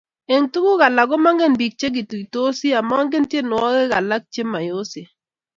Eng 0.33 0.45
tuguk 0.53 0.79
alak 0.87 1.07
komangen 1.11 1.53
biik 1.59 1.73
chekituitosi, 1.79 2.67
amangen 2.79 3.23
tyenwogik 3.29 3.91
alak 3.99 4.23
chemayosen 4.33 5.07